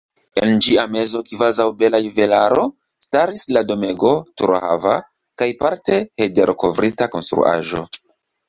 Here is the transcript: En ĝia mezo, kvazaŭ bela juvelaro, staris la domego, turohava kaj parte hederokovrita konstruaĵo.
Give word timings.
En 0.43 0.53
ĝia 0.67 0.83
mezo, 0.93 1.19
kvazaŭ 1.27 1.67
bela 1.81 1.99
juvelaro, 2.05 2.63
staris 3.05 3.45
la 3.57 3.63
domego, 3.73 4.15
turohava 4.41 4.97
kaj 5.43 5.51
parte 5.63 6.03
hederokovrita 6.25 7.11
konstruaĵo. 7.19 7.89